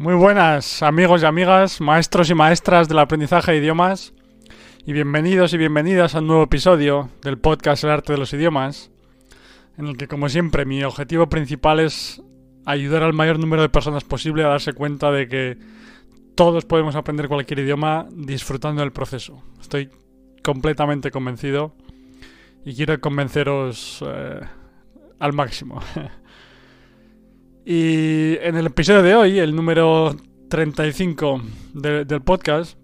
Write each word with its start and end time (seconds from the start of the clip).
Muy 0.00 0.14
buenas 0.14 0.82
amigos 0.82 1.20
y 1.20 1.26
amigas, 1.26 1.82
maestros 1.82 2.30
y 2.30 2.34
maestras 2.34 2.88
del 2.88 3.00
aprendizaje 3.00 3.52
de 3.52 3.58
idiomas 3.58 4.14
y 4.86 4.94
bienvenidos 4.94 5.52
y 5.52 5.58
bienvenidas 5.58 6.14
a 6.14 6.20
un 6.20 6.26
nuevo 6.26 6.44
episodio 6.44 7.10
del 7.20 7.36
podcast 7.36 7.84
El 7.84 7.90
arte 7.90 8.14
de 8.14 8.18
los 8.18 8.32
idiomas, 8.32 8.90
en 9.76 9.88
el 9.88 9.98
que 9.98 10.08
como 10.08 10.30
siempre 10.30 10.64
mi 10.64 10.82
objetivo 10.84 11.28
principal 11.28 11.80
es 11.80 12.22
ayudar 12.64 13.02
al 13.02 13.12
mayor 13.12 13.38
número 13.38 13.60
de 13.60 13.68
personas 13.68 14.02
posible 14.04 14.42
a 14.42 14.48
darse 14.48 14.72
cuenta 14.72 15.10
de 15.10 15.28
que 15.28 15.58
todos 16.34 16.64
podemos 16.64 16.96
aprender 16.96 17.28
cualquier 17.28 17.58
idioma 17.58 18.08
disfrutando 18.10 18.80
del 18.80 18.92
proceso. 18.92 19.42
Estoy 19.60 19.90
completamente 20.42 21.10
convencido 21.10 21.74
y 22.64 22.74
quiero 22.74 22.98
convenceros 23.02 24.02
eh, 24.06 24.40
al 25.18 25.34
máximo. 25.34 25.82
Y 27.72 28.36
en 28.42 28.56
el 28.56 28.66
episodio 28.66 29.00
de 29.00 29.14
hoy, 29.14 29.38
el 29.38 29.54
número 29.54 30.16
35 30.48 31.40
del 31.72 32.20
podcast, 32.20 32.76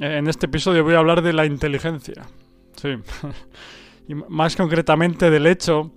en 0.00 0.26
este 0.26 0.46
episodio 0.46 0.82
voy 0.82 0.94
a 0.94 0.98
hablar 0.98 1.22
de 1.22 1.32
la 1.32 1.46
inteligencia. 1.46 2.26
Sí. 2.74 2.96
y 4.08 4.16
más 4.16 4.56
concretamente 4.56 5.30
del 5.30 5.46
hecho 5.46 5.92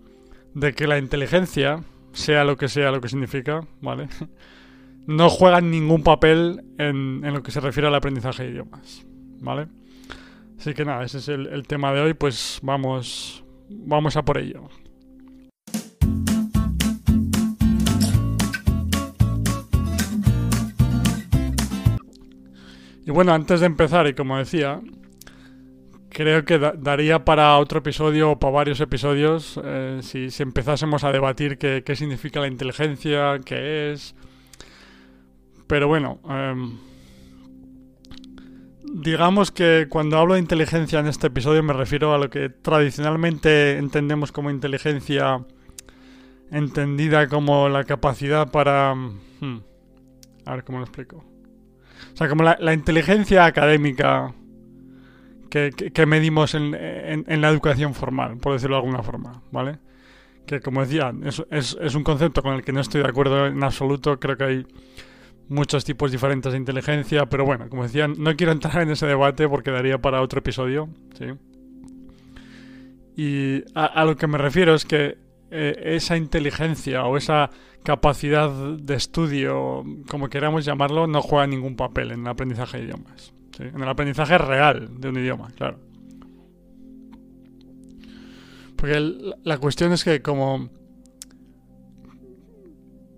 de 0.53 0.73
que 0.73 0.85
la 0.85 0.99
inteligencia, 0.99 1.83
sea 2.11 2.43
lo 2.43 2.57
que 2.57 2.67
sea 2.67 2.91
lo 2.91 3.01
que 3.01 3.09
significa, 3.09 3.65
¿vale? 3.81 4.07
no 5.07 5.27
juega 5.27 5.59
ningún 5.59 6.03
papel 6.03 6.63
en, 6.77 7.21
lo 7.21 7.41
que 7.41 7.49
se 7.49 7.59
refiere 7.59 7.87
al 7.87 7.95
aprendizaje 7.95 8.43
de 8.43 8.49
idiomas, 8.51 9.03
¿vale? 9.39 9.65
Así 10.59 10.75
que 10.75 10.85
nada, 10.85 11.03
ese 11.03 11.17
es 11.17 11.27
el, 11.27 11.47
el 11.47 11.65
tema 11.65 11.91
de 11.91 12.01
hoy, 12.01 12.13
pues 12.13 12.59
vamos, 12.61 13.43
vamos 13.67 14.15
a 14.15 14.23
por 14.23 14.37
ello. 14.37 14.69
Y 23.05 23.11
bueno, 23.11 23.33
antes 23.33 23.59
de 23.59 23.65
empezar, 23.65 24.07
y 24.07 24.13
como 24.13 24.37
decía, 24.37 24.79
creo 26.09 26.43
que 26.45 26.59
daría 26.59 27.23
para 27.23 27.57
otro 27.57 27.79
episodio 27.79 28.31
o 28.31 28.39
para 28.39 28.51
varios 28.51 28.79
episodios 28.81 29.59
eh, 29.63 29.99
si, 30.03 30.27
empezásemos 30.43 31.03
a 31.03 31.11
debatir 31.11 31.57
qué, 31.57 31.95
significa 31.95 32.39
la 32.41 32.47
inteligencia, 32.47 33.39
qué 33.43 33.93
es. 33.93 34.13
Pero 35.67 35.87
bueno, 35.87 36.19
em, 36.29 36.77
digamos 38.83 39.51
que 39.51 39.87
cuando 39.89 40.17
hablo 40.17 40.33
de 40.33 40.41
inteligencia 40.41 40.99
en 40.99 41.07
este 41.07 41.27
episodio 41.27 41.63
me 41.63 41.73
refiero 41.73 42.13
a 42.13 42.17
lo 42.17 42.29
que 42.29 42.49
tradicionalmente 42.49 43.77
entendemos 43.77 44.31
como 44.33 44.51
inteligencia 44.51 45.45
entendida 46.51 47.27
como 47.27 47.69
la 47.69 47.85
capacidad 47.85 48.51
para... 48.51 48.93
Hmm, 48.93 49.61
a 50.45 50.55
ver 50.55 50.63
cómo 50.65 50.79
lo 50.79 50.83
explico. 50.83 51.30
O 52.13 52.17
sea, 52.17 52.27
como 52.29 52.43
la, 52.43 52.73
inteligencia 52.73 53.45
académica 53.45 54.33
que, 55.49 56.05
medimos 56.05 56.55
en, 56.55 56.71
la 56.71 57.49
educación 57.49 57.93
formal, 57.93 58.37
por 58.37 58.53
decirlo 58.53 58.77
de 58.77 58.81
alguna 58.81 59.03
forma, 59.03 59.41
¿vale? 59.51 59.79
Que 60.45 60.59
como 60.59 60.81
decía, 60.81 61.13
es, 61.23 61.77
es, 61.79 61.95
un 61.95 62.03
concepto 62.03 62.41
con 62.41 62.55
el 62.55 62.63
que 62.63 62.73
no 62.73 62.81
estoy 62.81 63.01
de 63.01 63.09
acuerdo 63.09 63.47
en 63.47 63.63
absoluto. 63.63 64.19
Creo 64.19 64.37
que 64.37 64.43
hay 64.43 64.67
muchos 65.47 65.85
tipos 65.85 66.11
diferentes 66.11 66.51
de 66.51 66.57
inteligencia, 66.57 67.25
pero 67.27 67.45
bueno, 67.45 67.69
como 67.69 67.83
decía, 67.83 68.07
no 68.07 68.35
quiero 68.35 68.51
entrar 68.51 68.81
en 68.81 68.91
ese 68.91 69.05
debate 69.05 69.47
porque 69.47 69.71
daría 69.71 69.99
para 69.99 70.21
otro 70.21 70.39
episodio, 70.39 70.89
¿sí? 71.17 71.25
Y 73.15 73.63
a 73.75 74.05
lo 74.05 74.15
que 74.15 74.25
me 74.25 74.37
refiero 74.37 74.73
es 74.73 74.85
que 74.85 75.17
eh, 75.51 75.95
esa 75.95 76.15
inteligencia 76.15 77.03
o 77.03 77.17
esa 77.17 77.49
capacidad 77.83 78.49
de 78.77 78.95
estudio, 78.95 79.83
como 80.09 80.29
queramos 80.29 80.63
llamarlo, 80.63 81.07
no 81.07 81.21
juega 81.21 81.45
ningún 81.45 81.75
papel 81.75 82.11
en 82.11 82.21
el 82.21 82.27
aprendizaje 82.27 82.77
de 82.77 82.85
idiomas. 82.85 83.33
En 83.59 83.81
el 83.81 83.89
aprendizaje 83.89 84.37
real 84.37 84.89
de 84.99 85.09
un 85.09 85.17
idioma, 85.17 85.49
claro. 85.57 85.77
Porque 88.77 89.35
la 89.43 89.57
cuestión 89.57 89.91
es 89.91 90.05
que 90.05 90.21
como, 90.21 90.69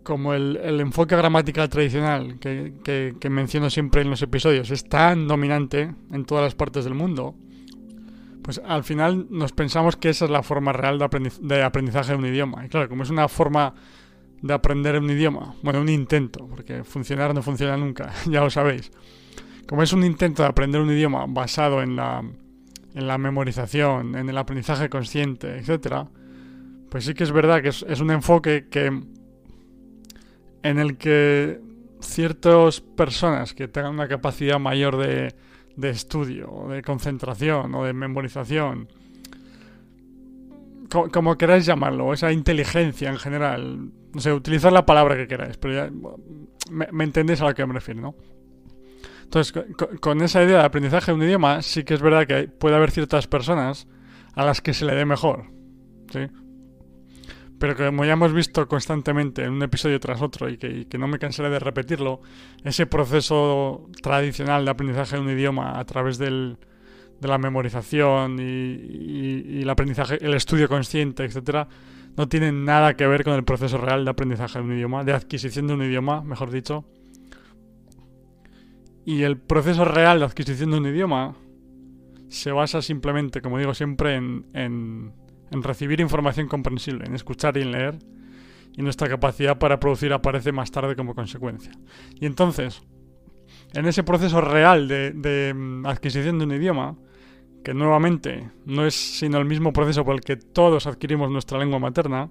como 0.01 0.33
el, 0.33 0.57
enfoque 0.79 1.15
gramatical 1.15 1.69
tradicional 1.69 2.39
que, 2.39 2.73
que 3.19 3.29
menciono 3.29 3.69
siempre 3.69 4.01
en 4.01 4.09
los 4.09 4.23
episodios 4.23 4.71
es 4.71 4.89
tan 4.89 5.27
dominante 5.27 5.93
en 6.11 6.25
todas 6.25 6.43
las 6.43 6.55
partes 6.55 6.83
del 6.83 6.95
mundo, 6.95 7.35
pues 8.43 8.61
al 8.65 8.83
final 8.83 9.27
nos 9.29 9.53
pensamos 9.53 9.95
que 9.95 10.09
esa 10.09 10.25
es 10.25 10.31
la 10.31 10.43
forma 10.43 10.73
real 10.73 10.99
de, 10.99 11.63
aprendizaje 11.63 12.11
de 12.11 12.17
un 12.17 12.25
idioma. 12.25 12.65
Y 12.65 12.69
claro, 12.69 12.89
como 12.89 13.03
es 13.03 13.09
una 13.09 13.27
forma 13.27 13.73
de 14.41 14.53
aprender 14.53 14.99
un 14.99 15.09
idioma, 15.09 15.55
bueno, 15.63 15.79
un 15.79 15.89
intento, 15.89 16.45
porque 16.47 16.83
funcionar 16.83 17.33
no 17.33 17.41
funciona 17.41 17.77
nunca, 17.77 18.11
ya 18.29 18.41
lo 18.41 18.49
sabéis. 18.49 18.91
Como 19.67 19.81
es 19.81 19.93
un 19.93 20.03
intento 20.03 20.43
de 20.43 20.49
aprender 20.49 20.81
un 20.81 20.91
idioma 20.91 21.25
basado 21.27 21.81
en 21.81 21.95
la, 21.95 22.21
en 22.93 23.07
la 23.07 23.17
memorización, 23.17 24.15
en 24.15 24.29
el 24.29 24.37
aprendizaje 24.37 24.89
consciente, 24.89 25.57
etc., 25.57 26.05
pues 26.89 27.05
sí 27.05 27.13
que 27.13 27.23
es 27.23 27.31
verdad 27.31 27.61
que 27.61 27.69
es, 27.69 27.83
es 27.87 28.01
un 28.01 28.11
enfoque 28.11 28.67
que 28.69 28.85
en 30.63 30.79
el 30.79 30.97
que 30.97 31.59
ciertas 32.01 32.81
personas 32.81 33.53
que 33.53 33.67
tengan 33.67 33.93
una 33.93 34.07
capacidad 34.07 34.59
mayor 34.59 34.97
de, 34.97 35.33
de 35.75 35.89
estudio, 35.89 36.67
de 36.69 36.81
concentración, 36.81 37.73
o 37.75 37.83
de 37.83 37.93
memorización, 37.93 38.87
como, 40.89 41.37
queráis 41.37 41.65
llamarlo, 41.65 42.13
esa 42.13 42.31
inteligencia 42.31 43.09
en 43.09 43.17
general, 43.17 43.89
no 44.13 44.21
sé, 44.21 44.31
utilizar 44.31 44.71
la 44.71 44.85
palabra 44.85 45.15
que 45.15 45.27
queráis, 45.27 45.57
pero 45.57 45.73
ya 45.73 45.91
me, 46.69 47.03
entendéis 47.03 47.41
a 47.41 47.45
lo 47.45 47.55
que 47.55 47.65
me 47.65 47.73
refiero, 47.73 48.01
¿no? 48.01 48.15
Entonces, 49.23 49.53
con, 49.99 50.21
esa 50.21 50.43
idea 50.43 50.59
de 50.59 50.65
aprendizaje 50.65 51.11
de 51.11 51.15
un 51.15 51.23
idioma, 51.23 51.63
sí 51.63 51.83
que 51.83 51.95
es 51.95 52.01
verdad 52.01 52.27
que 52.27 52.47
puede 52.47 52.75
haber 52.75 52.91
ciertas 52.91 53.25
personas 53.25 53.87
a 54.35 54.45
las 54.45 54.61
que 54.61 54.75
se 54.75 54.85
le 54.85 54.93
dé 54.93 55.05
mejor, 55.05 55.45
¿sí? 56.11 56.27
Pero 57.63 57.77
como 57.77 58.03
ya 58.03 58.11
hemos 58.11 58.33
visto 58.33 58.67
constantemente 58.67 59.41
en 59.41 59.53
un 59.53 59.63
episodio 59.63 59.97
tras 59.97 60.21
otro 60.21 60.49
y 60.49 60.57
que, 60.57 60.97
no 60.97 61.07
me 61.07 61.17
cansaré 61.17 61.49
de 61.49 61.59
repetirlo, 61.59 62.19
ese 62.61 62.87
proceso 62.87 63.89
tradicional 64.01 64.65
de 64.65 64.71
aprendizaje 64.71 65.15
de 65.15 65.21
un 65.21 65.29
idioma 65.29 65.79
a 65.79 65.85
través 65.85 66.17
de 66.17 66.57
la 67.21 67.37
memorización 67.37 68.37
y, 68.37 69.61
el 69.61 69.69
aprendizaje, 69.69 70.17
el 70.19 70.33
estudio 70.33 70.67
consciente, 70.67 71.23
etcétera, 71.23 71.69
no 72.17 72.27
tiene 72.27 72.51
nada 72.51 72.95
que 72.95 73.07
ver 73.07 73.23
con 73.23 73.31
el 73.31 73.45
proceso 73.45 73.77
real 73.77 74.03
de 74.03 74.11
aprendizaje 74.11 74.59
de 74.59 74.65
un 74.65 74.73
idioma, 74.73 75.05
de 75.05 75.13
adquisición 75.13 75.67
de 75.67 75.73
un 75.75 75.83
idioma, 75.83 76.21
mejor 76.21 76.51
dicho. 76.51 76.83
Y 79.05 79.21
el 79.21 79.37
proceso 79.37 79.85
real 79.85 80.19
de 80.19 80.25
adquisición 80.25 80.71
de 80.71 80.77
un 80.79 80.87
idioma 80.87 81.37
se 82.27 82.51
basa 82.51 82.81
simplemente, 82.81 83.41
como 83.41 83.57
digo 83.57 83.73
siempre, 83.73 84.15
en 84.15 84.47
en 84.51 85.13
recibir 85.61 86.01
información 86.01 86.47
comprensible, 86.47 87.05
en 87.05 87.13
escuchar 87.13 87.57
y 87.57 87.61
en 87.61 87.71
leer, 87.71 87.99
y 88.75 88.81
nuestra 88.81 89.07
capacidad 89.07 89.59
para 89.59 89.79
producir 89.79 90.13
aparece 90.13 90.51
más 90.51 90.71
tarde 90.71 90.95
como 90.95 91.13
consecuencia. 91.13 91.71
Y 92.19 92.25
entonces, 92.25 92.81
en 93.73 93.85
ese 93.85 94.03
proceso 94.03 94.41
real 94.41 94.87
de, 94.87 95.53
mm, 95.55 95.85
adquisición 95.85 96.39
de 96.39 96.45
un 96.45 96.53
idioma, 96.53 96.95
que 97.63 97.73
nuevamente 97.73 98.49
no 98.65 98.85
es 98.85 98.93
sino 98.93 99.37
el 99.37 99.45
mismo 99.45 99.71
proceso 99.71 100.03
por 100.03 100.15
el 100.15 100.21
que 100.21 100.35
todos 100.35 100.87
adquirimos 100.87 101.31
nuestra 101.31 101.59
lengua 101.59 101.79
materna, 101.79 102.29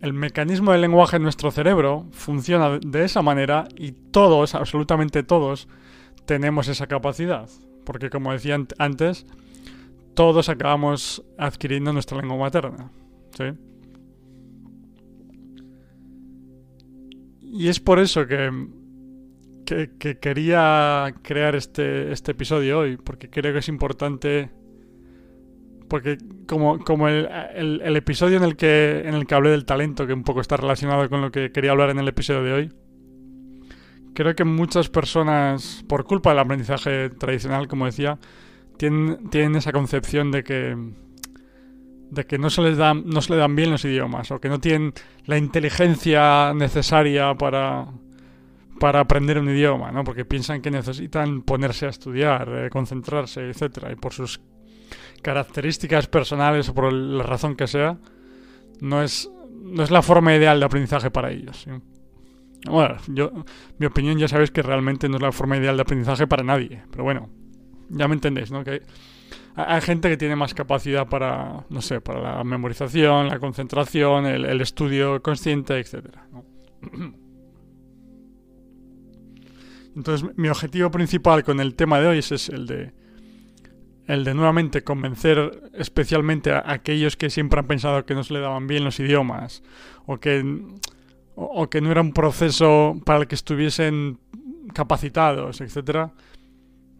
el 0.00 0.12
mecanismo 0.12 0.72
del 0.72 0.80
lenguaje 0.80 1.16
en 1.16 1.24
nuestro 1.24 1.50
cerebro 1.50 2.06
funciona 2.12 2.78
de 2.78 3.04
esa 3.04 3.20
manera 3.20 3.66
y 3.76 3.92
todos, 3.92 4.54
absolutamente 4.54 5.24
todos, 5.24 5.68
tenemos 6.24 6.68
esa 6.68 6.86
capacidad. 6.86 7.48
Porque 7.84 8.08
como 8.08 8.32
decía 8.32 8.56
antes, 8.78 9.26
todos 10.18 10.48
acabamos 10.48 11.24
adquiriendo 11.38 11.92
nuestra 11.92 12.20
lengua 12.20 12.36
materna. 12.36 12.90
¿sí? 13.36 13.44
Y 17.40 17.68
es 17.68 17.78
por 17.78 18.00
eso 18.00 18.26
que, 18.26 18.50
que, 19.64 20.18
quería 20.18 21.14
crear 21.22 21.54
este, 21.54 22.10
este 22.10 22.32
episodio 22.32 22.80
hoy, 22.80 22.96
porque 22.96 23.30
creo 23.30 23.52
que 23.52 23.60
es 23.60 23.68
importante. 23.68 24.50
Porque 25.88 26.18
como, 26.48 26.80
como 26.80 27.06
el, 27.06 27.28
el, 27.54 27.96
episodio 27.96 28.38
en 28.38 28.42
el, 28.42 28.56
que, 28.56 29.02
en 29.04 29.14
el 29.14 29.24
que 29.24 29.36
hablé 29.36 29.50
del 29.50 29.66
talento, 29.66 30.04
que 30.04 30.14
un 30.14 30.24
poco 30.24 30.40
está 30.40 30.56
relacionado 30.56 31.08
con 31.08 31.20
lo 31.20 31.30
que 31.30 31.52
quería 31.52 31.70
hablar 31.70 31.90
en 31.90 32.00
el 32.00 32.08
episodio 32.08 32.42
de 32.42 32.52
hoy, 32.52 32.72
creo 34.14 34.34
que 34.34 34.42
muchas 34.42 34.88
personas, 34.88 35.84
por 35.88 36.02
culpa 36.02 36.30
del 36.30 36.40
aprendizaje 36.40 37.08
tradicional, 37.10 37.68
como 37.68 37.86
decía, 37.86 38.18
tienen, 38.78 39.56
esa 39.56 39.72
concepción 39.72 40.30
de 40.30 40.44
que 40.44 40.76
de 42.10 42.24
que 42.24 42.38
no 42.38 42.48
se 42.48 42.62
les 42.62 42.78
dan 42.78 43.02
no 43.04 43.20
se 43.20 43.34
le 43.34 43.38
dan 43.38 43.54
bien 43.54 43.70
los 43.70 43.84
idiomas 43.84 44.30
o 44.30 44.40
que 44.40 44.48
no 44.48 44.60
tienen 44.60 44.94
la 45.26 45.36
inteligencia 45.36 46.54
necesaria 46.54 47.34
para 47.34 47.88
para 48.80 49.00
aprender 49.00 49.38
un 49.38 49.50
idioma, 49.50 49.90
¿no? 49.90 50.04
Porque 50.04 50.24
piensan 50.24 50.62
que 50.62 50.70
necesitan 50.70 51.42
ponerse 51.42 51.86
a 51.86 51.88
estudiar, 51.88 52.48
eh, 52.48 52.70
concentrarse, 52.70 53.48
etcétera, 53.48 53.90
y 53.90 53.96
por 53.96 54.12
sus 54.12 54.40
características 55.20 56.06
personales 56.06 56.68
o 56.68 56.74
por 56.74 56.92
la 56.92 57.24
razón 57.24 57.56
que 57.56 57.66
sea, 57.66 57.98
no 58.80 59.02
es 59.02 59.28
no 59.50 59.82
es 59.82 59.90
la 59.90 60.02
forma 60.02 60.34
ideal 60.34 60.60
de 60.60 60.66
aprendizaje 60.66 61.10
para 61.10 61.30
ellos. 61.30 61.66
Bueno, 62.66 62.96
yo, 63.08 63.32
mi 63.78 63.86
opinión 63.86 64.18
ya 64.18 64.28
sabéis 64.28 64.50
que 64.50 64.62
realmente 64.62 65.08
no 65.08 65.16
es 65.16 65.22
la 65.22 65.32
forma 65.32 65.56
ideal 65.56 65.76
de 65.76 65.82
aprendizaje 65.82 66.26
para 66.26 66.42
nadie, 66.42 66.82
pero 66.90 67.04
bueno, 67.04 67.28
ya 67.88 68.08
me 68.08 68.14
entendéis, 68.14 68.50
¿no? 68.50 68.64
Que 68.64 68.82
hay 69.66 69.80
gente 69.80 70.08
que 70.08 70.16
tiene 70.16 70.36
más 70.36 70.54
capacidad 70.54 71.08
para, 71.08 71.64
no 71.68 71.82
sé, 71.82 72.00
para 72.00 72.20
la 72.20 72.44
memorización, 72.44 73.28
la 73.28 73.40
concentración, 73.40 74.24
el, 74.26 74.60
estudio 74.60 75.20
consciente, 75.20 75.78
etc. 75.78 76.06
Entonces, 79.96 80.30
mi 80.36 80.48
objetivo 80.48 80.92
principal 80.92 81.42
con 81.42 81.58
el 81.58 81.74
tema 81.74 81.98
de 81.98 82.06
hoy 82.06 82.18
es, 82.18 82.48
el 82.50 82.66
de 82.66 82.92
el 84.06 84.24
de 84.24 84.32
nuevamente 84.32 84.84
convencer 84.84 85.70
especialmente 85.74 86.52
a 86.52 86.62
aquellos 86.66 87.16
que 87.16 87.28
siempre 87.28 87.58
han 87.58 87.66
pensado 87.66 88.06
que 88.06 88.14
no 88.14 88.22
se 88.22 88.34
le 88.34 88.40
daban 88.40 88.66
bien 88.68 88.84
los 88.84 89.00
idiomas 89.00 89.62
o 90.06 90.18
que, 90.18 90.42
o, 91.34 91.68
que 91.68 91.80
no 91.80 91.90
era 91.90 92.00
un 92.00 92.12
proceso 92.12 92.94
para 93.04 93.18
el 93.18 93.26
que 93.26 93.34
estuviesen 93.34 94.18
capacitados, 94.72 95.60
etcétera. 95.60 96.12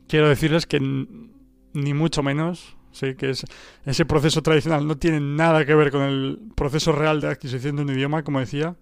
Quiero 0.08 0.28
decirles 0.28 0.66
que 0.66 0.81
ni 0.81 1.94
mucho 1.94 2.22
menos. 2.22 2.76
Sí, 2.90 3.14
que 3.14 3.31
es, 3.31 3.44
ese 3.84 4.06
proceso 4.06 4.43
tradicional 4.43 4.87
no 4.87 4.96
tiene 4.96 5.20
nada 5.20 5.64
que 5.64 5.75
ver 5.75 5.90
con 5.93 6.02
el 6.02 6.38
proceso 6.56 6.90
real 6.93 7.20
de 7.20 7.28
adquisición 7.28 7.76
de 7.76 7.82
un 7.82 7.90
idioma, 7.90 8.25
como 8.25 8.40
decía. 8.40 8.76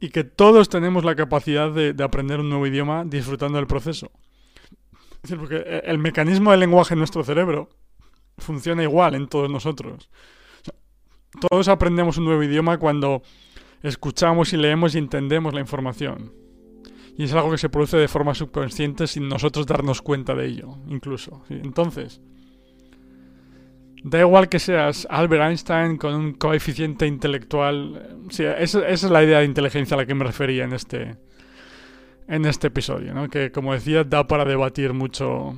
Y 0.00 0.10
que 0.10 0.24
todos 0.24 0.68
tenemos 0.68 1.04
la 1.04 1.16
capacidad 1.16 1.72
de, 1.72 1.94
aprender 2.02 2.38
un 2.40 2.48
nuevo 2.48 2.66
idioma 2.66 3.04
disfrutando 3.04 3.58
del 3.58 3.66
proceso. 3.66 4.10
Porque 5.36 5.82
el 5.84 5.98
mecanismo 5.98 6.52
del 6.52 6.60
lenguaje 6.60 6.94
en 6.94 7.00
nuestro 7.00 7.24
cerebro 7.24 7.68
funciona 8.38 8.84
igual 8.84 9.16
en 9.16 9.26
todos 9.26 9.50
nosotros. 9.50 10.08
todos 11.50 11.66
aprendemos 11.66 12.16
un 12.16 12.24
nuevo 12.24 12.42
idioma 12.44 12.78
cuando 12.78 13.22
escuchamos 13.82 14.52
y 14.52 14.56
leemos 14.56 14.94
y 14.94 14.98
entendemos 14.98 15.52
la 15.52 15.60
información. 15.60 16.32
Y 17.18 17.24
es 17.24 17.32
algo 17.34 17.50
que 17.50 17.58
se 17.58 17.68
produce 17.68 17.96
de 17.96 18.06
forma 18.06 18.32
subconsciente 18.32 19.08
sin 19.08 19.28
nosotros 19.28 19.66
darnos 19.66 20.00
cuenta 20.00 20.36
de 20.36 20.46
ello, 20.46 20.78
incluso. 20.86 21.42
Entonces, 21.50 22.20
da 24.04 24.20
igual 24.20 24.48
que 24.48 24.60
seas 24.60 25.04
Albert 25.10 25.42
Einstein 25.42 25.96
con 25.96 26.14
un 26.14 26.32
coeficiente 26.34 27.08
intelectual. 27.08 28.20
Sí, 28.30 28.44
esa, 28.44 28.86
es 28.88 29.02
la 29.02 29.24
idea 29.24 29.40
de 29.40 29.46
inteligencia 29.46 29.96
a 29.96 29.98
la 29.98 30.06
que 30.06 30.14
me 30.14 30.24
refería 30.24 30.62
en 30.62 30.72
este, 30.72 31.16
en 32.28 32.44
este 32.44 32.68
episodio, 32.68 33.12
¿no? 33.14 33.28
Que, 33.28 33.50
como 33.50 33.74
decía, 33.74 34.04
da 34.04 34.28
para 34.28 34.44
debatir 34.44 34.92
mucho 34.92 35.56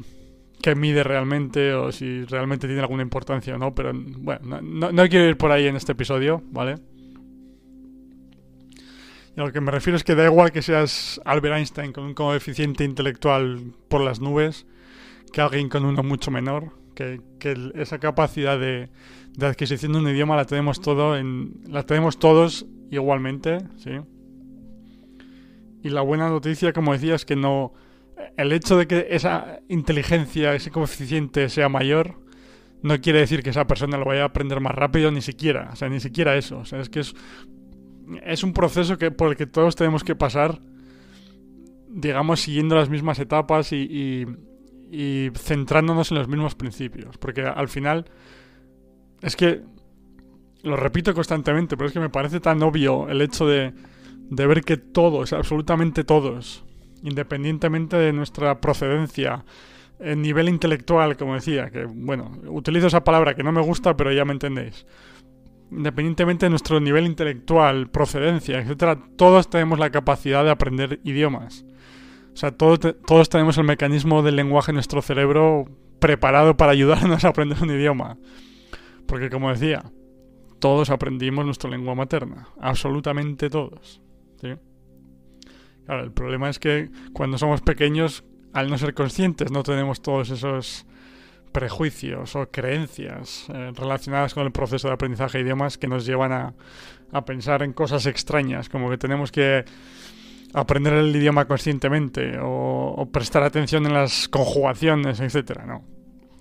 qué 0.62 0.74
mide 0.74 1.04
realmente 1.04 1.74
o 1.74 1.92
si 1.92 2.24
realmente 2.24 2.68
tiene 2.68 2.80
alguna 2.80 3.02
importancia 3.02 3.54
o 3.54 3.58
no, 3.58 3.74
pero 3.74 3.92
bueno, 3.94 4.62
no, 4.62 4.92
no 4.92 5.08
quiero 5.08 5.28
ir 5.28 5.36
por 5.36 5.52
ahí 5.52 5.66
en 5.66 5.76
este 5.76 5.92
episodio, 5.92 6.42
¿vale? 6.50 6.76
Lo 9.40 9.52
que 9.52 9.62
me 9.62 9.70
refiero 9.70 9.96
es 9.96 10.04
que 10.04 10.14
da 10.14 10.26
igual 10.26 10.52
que 10.52 10.60
seas 10.60 11.18
Albert 11.24 11.56
Einstein 11.56 11.92
con 11.92 12.04
un 12.04 12.12
coeficiente 12.12 12.84
intelectual 12.84 13.72
por 13.88 14.02
las 14.02 14.20
nubes 14.20 14.66
que 15.32 15.40
alguien 15.40 15.70
con 15.70 15.86
uno 15.86 16.02
mucho 16.02 16.30
menor, 16.30 16.74
que, 16.94 17.22
esa 17.74 17.98
capacidad 17.98 18.60
de, 18.60 18.90
adquisición 19.40 19.94
de 19.94 19.98
un 20.00 20.08
idioma 20.10 20.36
la 20.36 20.44
tenemos 20.44 20.82
todo 20.82 21.16
en, 21.16 21.62
la 21.66 21.84
tenemos 21.84 22.18
todos 22.18 22.66
igualmente, 22.90 23.60
¿sí? 23.78 23.92
Y 25.82 25.88
la 25.88 26.02
buena 26.02 26.28
noticia, 26.28 26.74
como 26.74 26.92
decía, 26.92 27.14
es 27.14 27.24
que 27.24 27.36
no 27.36 27.72
el 28.36 28.52
hecho 28.52 28.76
de 28.76 28.86
que 28.86 29.06
esa 29.08 29.60
inteligencia, 29.68 30.54
ese 30.54 30.70
coeficiente 30.70 31.48
sea 31.48 31.70
mayor, 31.70 32.20
no 32.82 33.00
quiere 33.00 33.20
decir 33.20 33.42
que 33.42 33.50
esa 33.50 33.66
persona 33.66 33.96
lo 33.96 34.04
vaya 34.04 34.22
a 34.22 34.26
aprender 34.26 34.60
más 34.60 34.74
rápido, 34.74 35.10
ni 35.10 35.22
siquiera. 35.22 35.70
O 35.72 35.76
sea, 35.76 35.88
ni 35.88 36.00
siquiera 36.00 36.36
eso. 36.36 36.58
O 36.58 36.64
sea, 36.66 36.80
es 36.80 36.90
que 36.90 37.00
es 37.00 37.14
es 38.24 38.42
un 38.42 38.52
proceso 38.52 38.98
que, 38.98 39.10
por 39.10 39.30
el 39.30 39.36
que 39.36 39.46
todos 39.46 39.76
tenemos 39.76 40.04
que 40.04 40.14
pasar, 40.14 40.60
digamos, 41.88 42.40
siguiendo 42.40 42.76
las 42.76 42.88
mismas 42.88 43.18
etapas 43.18 43.72
y, 43.72 44.26
y, 44.90 45.30
centrándonos 45.36 46.10
en 46.10 46.18
los 46.18 46.28
mismos 46.28 46.54
principios. 46.54 47.18
Porque 47.18 47.42
al 47.42 47.68
final, 47.68 48.06
es 49.22 49.36
que, 49.36 49.62
lo 50.62 50.76
repito 50.76 51.14
constantemente, 51.14 51.76
pero 51.76 51.88
es 51.88 51.92
que 51.92 52.00
me 52.00 52.10
parece 52.10 52.40
tan 52.40 52.62
obvio 52.62 53.08
el 53.08 53.22
hecho 53.22 53.46
de, 53.46 53.72
de 54.28 54.46
ver 54.46 54.62
que 54.62 54.76
todos, 54.76 55.32
absolutamente 55.32 56.04
todos, 56.04 56.64
independientemente 57.02 57.96
de 57.96 58.12
nuestra 58.12 58.60
procedencia, 58.60 59.44
en 59.98 60.22
nivel 60.22 60.48
intelectual, 60.48 61.16
como 61.16 61.34
decía, 61.34 61.70
que 61.70 61.84
bueno, 61.84 62.32
utilizo 62.48 62.86
esa 62.86 63.04
palabra 63.04 63.34
que 63.34 63.42
no 63.42 63.52
me 63.52 63.60
gusta, 63.60 63.96
pero 63.96 64.12
ya 64.12 64.24
me 64.24 64.32
entendéis 64.32 64.86
independientemente 65.70 66.46
de 66.46 66.50
nuestro 66.50 66.80
nivel 66.80 67.06
intelectual, 67.06 67.90
procedencia, 67.90 68.58
etcétera, 68.58 68.98
todos 69.16 69.48
tenemos 69.48 69.78
la 69.78 69.90
capacidad 69.90 70.44
de 70.44 70.50
aprender 70.50 71.00
idiomas. 71.04 71.64
O 72.32 72.36
sea, 72.36 72.52
todos 72.52 73.28
tenemos 73.28 73.58
el 73.58 73.64
mecanismo 73.64 74.22
del 74.22 74.36
lenguaje 74.36 74.70
en 74.70 74.76
nuestro 74.76 75.02
cerebro 75.02 75.66
preparado 75.98 76.56
para 76.56 76.72
ayudarnos 76.72 77.24
a 77.24 77.28
aprender 77.28 77.62
un 77.62 77.70
idioma. 77.70 78.18
Porque 79.06 79.30
como 79.30 79.50
decía, 79.50 79.84
todos 80.60 80.90
aprendimos 80.90 81.44
nuestra 81.44 81.70
lengua 81.70 81.94
materna, 81.94 82.48
absolutamente 82.60 83.50
todos. 83.50 84.00
Claro, 85.86 86.04
el 86.04 86.12
problema 86.12 86.48
es 86.48 86.58
que 86.58 86.90
cuando 87.12 87.36
somos 87.36 87.62
pequeños, 87.62 88.24
al 88.52 88.70
no 88.70 88.78
ser 88.78 88.94
conscientes, 88.94 89.50
no 89.50 89.62
tenemos 89.64 90.00
todos 90.00 90.30
esos 90.30 90.86
prejuicios 91.52 92.36
o 92.36 92.50
creencias 92.50 93.46
eh, 93.52 93.72
relacionadas 93.74 94.34
con 94.34 94.44
el 94.44 94.52
proceso 94.52 94.88
de 94.88 94.94
aprendizaje 94.94 95.38
de 95.38 95.44
idiomas 95.44 95.78
que 95.78 95.88
nos 95.88 96.06
llevan 96.06 96.32
a, 96.32 96.54
pensar 97.26 97.62
en 97.64 97.72
cosas 97.72 98.06
extrañas, 98.06 98.68
como 98.68 98.88
que 98.88 98.96
tenemos 98.96 99.32
que 99.32 99.64
aprender 100.54 100.92
el 100.94 101.14
idioma 101.14 101.46
conscientemente 101.46 102.38
o, 102.40 103.08
prestar 103.12 103.42
atención 103.42 103.84
en 103.86 103.94
las 103.94 104.28
conjugaciones, 104.28 105.18
etcétera. 105.18 105.66
No. 105.66 105.84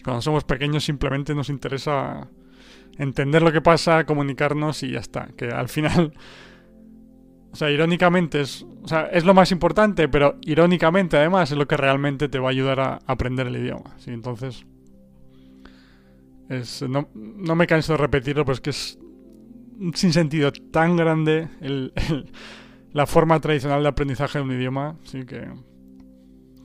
Cuando 0.04 0.22
somos 0.22 0.44
pequeños 0.44 0.84
simplemente 0.84 1.34
nos 1.34 1.50
interesa 1.50 2.28
entender 3.00 3.42
lo 3.42 3.52
que 3.52 3.62
pasa, 3.62 4.06
comunicarnos 4.06 4.84
y 4.84 4.92
ya 4.92 5.00
está. 5.00 5.30
Que 5.36 5.48
al 5.48 5.70
final, 5.70 6.14
o 7.52 7.56
sea, 7.56 7.72
irónicamente 7.72 8.42
es, 8.42 8.64
o 8.84 8.88
sea, 8.88 9.08
es 9.12 9.26
lo 9.26 9.34
más 9.34 9.52
importante, 9.52 10.08
pero 10.08 10.38
irónicamente 10.42 11.18
además 11.18 11.52
es 11.52 11.58
lo 11.58 11.68
que 11.68 11.78
realmente 11.78 12.30
te 12.30 12.38
va 12.38 12.50
a 12.50 12.52
ayudar 12.52 12.80
a 12.80 13.00
aprender 13.08 13.48
el 13.48 13.58
idioma. 13.58 13.96
¿sí? 13.98 14.12
Entonces, 14.12 14.66
no, 16.88 17.56
me 17.56 17.68
canso 17.68 17.94
de 17.94 17.98
repetirlo, 17.98 18.44
pero 18.44 18.54
es 18.54 18.62
que 18.62 18.70
es 18.72 19.00
un 19.80 19.94
sinsentido 19.96 20.52
tan 20.52 20.98
grande 20.98 21.48
la 22.92 23.06
forma 23.06 23.40
tradicional 23.40 23.84
de 23.84 23.90
aprendizaje 23.90 24.40
de 24.40 24.44
un 24.44 24.52
idioma, 24.52 24.98
sí 25.04 25.26
que, 25.26 25.48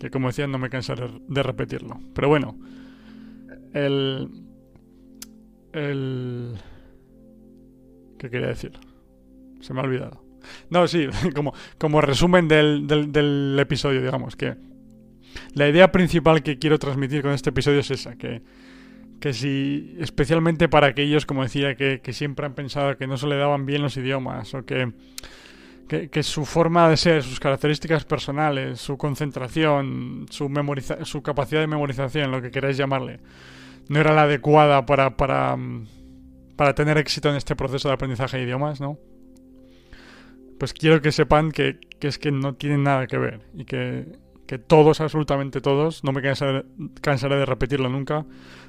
que 0.00 0.10
como 0.10 0.28
decía, 0.28 0.46
no 0.46 0.58
me 0.58 0.70
canso 0.70 0.94
de, 0.94 1.42
repetirlo. 1.42 2.00
Pero 2.14 2.28
bueno, 2.28 2.58
el... 3.74 4.28
el 5.72 6.54
¿Qué 8.18 8.30
quería 8.30 8.48
decir? 8.48 8.72
Se 9.60 9.74
me 9.74 9.80
ha 9.80 9.84
olvidado. 9.84 10.24
No, 10.70 10.88
sí, 10.88 11.08
como, 11.34 11.52
como 11.78 12.00
resumen 12.00 12.48
del, 12.48 12.86
del, 12.86 13.12
del 13.12 13.58
episodio, 13.60 14.00
digamos, 14.00 14.34
que 14.34 14.56
la 15.52 15.68
idea 15.68 15.92
principal 15.92 16.42
que 16.42 16.58
quiero 16.58 16.78
transmitir 16.78 17.20
con 17.20 17.32
este 17.32 17.50
episodio 17.50 17.80
es 17.80 17.90
esa, 17.90 18.16
que 18.16 18.42
que 19.20 19.32
si, 19.32 19.96
especialmente 19.98 20.68
para 20.68 20.88
aquellos, 20.88 21.26
como 21.26 21.42
decía, 21.42 21.76
que, 21.76 22.00
siempre 22.12 22.46
han 22.46 22.54
pensado 22.54 22.96
que 22.96 23.06
no 23.06 23.16
se 23.16 23.26
le 23.26 23.36
daban 23.36 23.66
bien 23.66 23.82
los 23.82 23.96
idiomas 23.96 24.54
o 24.54 24.64
que, 24.64 24.92
que, 25.88 26.22
su 26.22 26.44
forma 26.44 26.88
de 26.88 26.96
ser, 26.96 27.22
sus 27.22 27.40
características 27.40 28.04
personales, 28.04 28.80
su 28.80 28.98
concentración, 28.98 30.26
su, 30.30 30.50
su 31.02 31.22
capacidad 31.22 31.60
de 31.60 31.66
memorización, 31.66 32.30
lo 32.30 32.42
que 32.42 32.50
queráis 32.50 32.76
llamarle, 32.76 33.20
no 33.88 34.00
era 34.00 34.12
la 34.12 34.22
adecuada 34.22 34.86
para, 34.86 35.16
para, 35.16 35.56
para 36.56 36.74
tener 36.74 36.98
éxito 36.98 37.28
en 37.30 37.36
este 37.36 37.56
proceso 37.56 37.88
de 37.88 37.94
aprendizaje 37.94 38.38
de 38.38 38.44
idiomas, 38.44 38.80
¿no? 38.80 38.98
Pues 40.58 40.72
quiero 40.72 41.02
que 41.02 41.12
sepan 41.12 41.50
que, 41.50 41.78
que 41.98 42.08
es 42.08 42.18
que 42.18 42.30
no 42.30 42.54
tienen 42.54 42.84
nada 42.84 43.06
que 43.06 43.18
ver 43.18 43.40
y 43.54 43.64
que 43.64 44.06
que 44.46 44.58
todos, 44.58 45.00
absolutamente 45.00 45.60
todos, 45.60 46.04
no 46.04 46.12
me 46.12 46.22
cansaré, 46.22 47.36
de 47.36 47.46
repetirlo 47.46 47.88
nunca, 47.88 48.26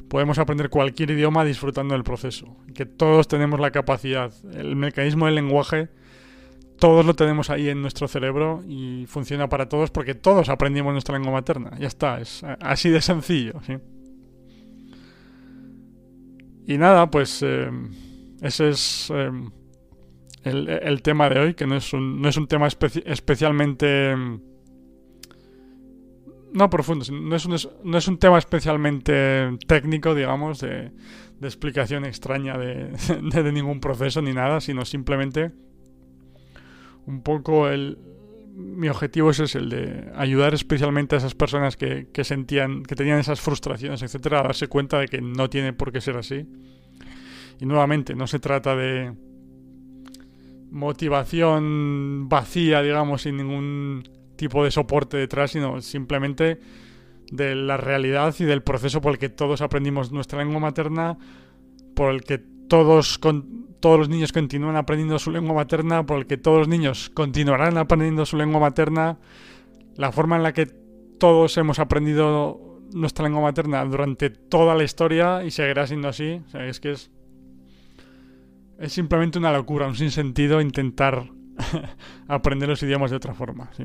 podemos 0.08 0.40
aprender 0.40 0.70
cualquier 0.70 1.12
idioma 1.12 1.44
disfrutando 1.44 1.94
del 1.94 2.04
proceso. 2.04 2.56
Que 2.74 2.86
todos 2.86 3.28
tenemos 3.28 3.60
la 3.60 3.72
capacidad, 3.72 4.32
el 4.54 4.76
mecanismo 4.76 5.26
del 5.26 5.36
lenguaje, 5.36 5.90
todos 6.80 7.06
lo 7.06 7.14
tenemos 7.14 7.50
ahí 7.50 7.70
en 7.70 7.82
nuestro 7.82 8.08
cerebro 8.08 8.64
y 8.68 9.06
funciona 9.08 9.48
para 9.48 9.70
todos 9.70 9.92
porque 9.92 10.14
todos 10.14 10.50
aprendimos 10.50 10.94
nuestra 10.94 11.18
lengua 11.18 11.34
materna. 11.34 11.72
Ya 11.78 11.88
está, 11.88 12.20
es 12.20 12.44
así 12.62 12.90
de 12.90 13.02
sencillo. 13.02 13.62
Y 16.68 16.78
nada, 16.78 17.12
pues 17.12 17.42
eh, 17.44 17.70
ese 18.42 18.70
es 18.70 19.12
eh, 19.14 19.32
el, 20.44 21.02
tema 21.02 21.30
de 21.30 21.40
hoy, 21.40 21.54
que 21.54 21.68
no 21.68 21.76
es 21.76 21.94
un, 21.94 22.22
no 22.22 22.30
es 22.30 22.38
un 22.38 22.48
tema 22.48 22.68
especialmente 22.68 24.16
no 26.56 26.70
profundo, 26.70 27.06
no 27.12 27.36
es, 27.36 27.46
un, 27.46 27.56
no 27.84 27.98
es 27.98 28.08
un 28.08 28.18
tema 28.18 28.38
especialmente 28.38 29.58
técnico, 29.68 30.16
digamos, 30.16 30.62
de, 30.62 30.92
de 31.40 31.48
explicación 31.48 32.06
extraña 32.06 32.58
de, 32.58 32.92
de, 33.22 33.52
ningún 33.52 33.80
proceso 33.82 34.22
ni 34.22 34.34
nada, 34.34 34.62
sino 34.62 34.86
simplemente 34.86 35.52
un 37.06 37.22
poco 37.22 37.68
el, 37.68 37.98
mi 38.56 38.88
objetivo 38.88 39.32
es 39.32 39.40
ese, 39.42 39.58
el 39.58 39.70
de 39.70 40.12
ayudar 40.16 40.54
especialmente 40.54 41.16
a 41.16 41.18
esas 41.18 41.36
personas 41.36 41.76
que, 41.76 42.08
que 42.14 42.24
sentían, 42.24 42.84
que 42.84 42.96
tenían 42.96 43.20
esas 43.20 43.42
frustraciones, 43.42 44.02
etcétera, 44.02 44.40
a 44.40 44.44
darse 44.44 44.68
cuenta 44.68 45.00
de 45.00 45.10
que 45.10 45.20
no 45.22 45.50
tiene 45.50 45.74
por 45.74 45.92
qué 45.92 46.00
ser 46.00 46.16
así. 46.16 46.48
Y 47.60 47.66
nuevamente, 47.66 48.16
no 48.16 48.28
se 48.28 48.40
trata 48.40 48.76
de 48.76 49.14
motivación 50.72 52.30
vacía, 52.30 52.82
digamos, 52.82 53.24
sin 53.24 53.38
ningún 53.38 54.04
tipo 54.36 54.64
de 54.64 54.72
soporte 54.72 55.18
detrás, 55.18 55.52
sino 55.52 55.82
simplemente 55.82 56.60
de 57.32 57.56
la 57.56 57.78
realidad 57.78 58.36
y 58.40 58.44
del 58.44 58.62
proceso 58.62 59.02
por 59.02 59.14
el 59.14 59.18
que 59.18 59.30
todos 59.30 59.62
aprendimos 59.62 60.12
nuestra 60.12 60.40
lengua 60.40 60.60
materna, 60.60 61.18
por 61.96 62.12
el 62.12 62.24
que 62.24 62.38
todos, 62.68 63.18
con, 63.18 63.68
todos 63.80 64.00
los 64.00 64.10
niños 64.10 64.32
continúan 64.32 64.76
aprendiendo 64.76 65.20
su 65.20 65.32
lengua 65.32 65.56
materna, 65.56 66.06
por 66.06 66.18
el 66.18 66.26
que 66.26 66.38
todos 66.38 66.60
los 66.60 66.68
niños 66.68 67.10
continuarán 67.10 67.78
aprendiendo 67.78 68.26
su 68.26 68.38
lengua 68.38 68.60
materna, 68.60 69.18
la 69.96 70.12
forma 70.12 70.36
en 70.36 70.44
la 70.44 70.54
que 70.54 70.68
todos 71.20 71.58
hemos 71.58 71.80
aprendido 71.80 72.82
nuestra 72.94 73.26
lengua 73.26 73.42
materna 73.42 73.84
durante 73.86 74.30
toda 74.30 74.76
la 74.76 74.84
historia 74.84 75.44
y 75.44 75.52
seguirá 75.52 75.88
siendo 75.88 76.08
así. 76.08 76.42
O 76.46 76.50
sea, 76.50 76.66
es 76.66 76.80
que 76.80 76.92
es, 76.92 77.12
es 78.80 78.94
simplemente 78.94 79.38
una 79.38 79.52
locura, 79.52 79.88
un 79.88 79.96
sinsentido 79.96 80.62
intentar 80.62 81.30
aprender 82.28 82.70
los 82.70 82.84
idiomas 82.84 83.12
de 83.12 83.18
otra 83.18 83.34
forma. 83.34 83.70
¿sí? 83.76 83.84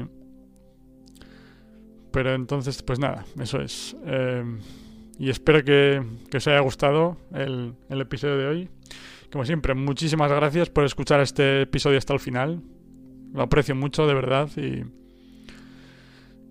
Pero 2.10 2.34
entonces, 2.34 2.82
pues 2.82 2.98
nada, 2.98 3.24
eso 3.38 3.60
es. 3.60 3.96
Eh, 4.04 4.44
y 5.18 5.30
espero 5.30 5.62
que, 5.62 6.02
que, 6.30 6.38
os 6.38 6.46
haya 6.48 6.60
gustado 6.60 7.18
el, 7.34 7.74
el, 7.88 8.00
episodio 8.00 8.38
de 8.38 8.46
hoy. 8.46 8.68
Como 9.30 9.44
siempre, 9.44 9.74
muchísimas 9.74 10.30
gracias 10.30 10.70
por 10.70 10.84
escuchar 10.84 11.20
este 11.20 11.62
episodio 11.62 11.98
hasta 11.98 12.14
el 12.14 12.20
final. 12.20 12.62
Lo 13.32 13.42
aprecio 13.42 13.76
mucho, 13.76 14.06
de 14.06 14.14
verdad. 14.14 14.48
Y 14.56 14.84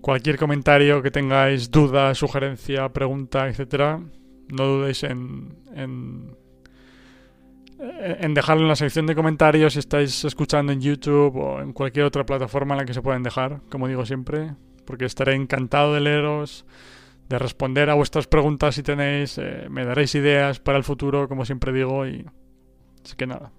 cualquier 0.01 0.37
comentario 0.37 1.01
que 1.01 1.11
tengáis, 1.11 1.71
duda, 1.71 2.13
sugerencia, 2.15 2.87
pregunta, 2.89 3.49
etcétera, 3.49 3.99
no 4.49 4.65
dudéis 4.65 5.03
en, 5.03 5.57
en, 5.73 6.35
en 7.79 8.33
dejarlo 8.33 8.63
en 8.63 8.69
la 8.69 8.75
sección 8.75 9.07
de 9.07 9.15
comentarios 9.15 9.73
si 9.73 9.79
estáis 9.79 10.23
escuchando 10.23 10.71
en 10.71 10.79
YouTube 10.79 11.35
o 11.35 11.61
en 11.61 11.73
cualquier 11.73 12.05
otra 12.05 12.25
plataforma 12.25 12.75
en 12.75 12.79
la 12.79 12.85
que 12.85 12.93
se 12.93 13.01
pueden 13.01 13.23
dejar, 13.23 13.61
como 13.69 13.87
digo 13.87 14.05
siempre 14.05 14.51
porque 14.89 15.05
estaré 15.05 15.36
encantado 15.36 15.93
de 15.93 16.00
leeros, 16.00 16.65
de 17.29 17.38
responder 17.38 17.91
a 17.91 17.93
vuestras 17.93 18.25
preguntas 18.25 18.74
si 18.74 18.81
tenéis, 18.81 19.38
eh, 19.38 19.67
me 19.69 19.86
daréis 19.86 20.15
ideas 20.15 20.60
para 20.60 20.79
el 20.79 20.84
futuro, 20.84 21.29
como 21.29 21.46
siempre 21.46 21.72
digo, 21.72 22.08
y 22.08 22.25
así 23.05 23.15
que 23.15 23.27
nada. 23.27 23.51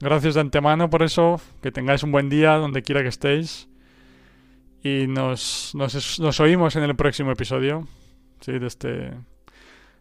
Gracias 0.00 0.34
de 0.34 0.42
antemano 0.42 0.90
por 0.90 1.02
eso, 1.02 1.40
que 1.62 1.72
tengáis 1.72 2.02
un 2.02 2.12
buen 2.12 2.28
día 2.28 2.56
donde 2.56 2.82
quiera 2.82 3.00
que 3.00 3.08
estéis 3.08 3.70
y 4.82 5.06
nos, 5.06 5.74
nos, 5.74 6.20
nos 6.20 6.40
oímos 6.40 6.76
en 6.76 6.82
el 6.82 6.94
próximo 6.94 7.30
episodio, 7.30 7.88
¿sí? 8.42 8.58
de 8.58 8.66
este, 8.66 9.14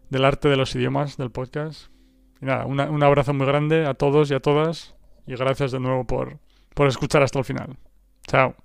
del 0.09 0.25
arte 0.25 0.49
de 0.49 0.57
los 0.57 0.75
idiomas 0.75 1.15
del 1.15 1.31
podcast. 1.31 1.87
Y 2.41 2.47
nada, 2.47 2.65
una, 2.65 2.89
un 2.89 3.01
abrazo 3.01 3.33
muy 3.33 3.47
grande 3.47 3.85
a 3.85 3.93
todos 3.93 4.29
y 4.29 4.33
a 4.33 4.41
todas 4.41 4.93
y 5.25 5.37
gracias 5.37 5.71
de 5.71 5.79
nuevo 5.79 6.05
por, 6.05 6.37
por 6.73 6.89
escuchar 6.89 7.23
hasta 7.23 7.39
el 7.39 7.45
final. 7.45 7.77
Chao. 8.27 8.62